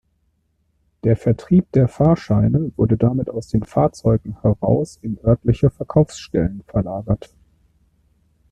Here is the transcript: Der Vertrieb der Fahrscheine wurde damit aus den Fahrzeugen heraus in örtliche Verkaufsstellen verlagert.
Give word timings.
Der 1.03 1.15
Vertrieb 1.15 1.71
der 1.73 1.87
Fahrscheine 1.87 2.71
wurde 2.75 2.97
damit 2.97 3.29
aus 3.29 3.49
den 3.49 3.61
Fahrzeugen 3.63 4.35
heraus 4.41 4.97
in 5.03 5.19
örtliche 5.23 5.69
Verkaufsstellen 5.69 6.63
verlagert. 6.65 7.35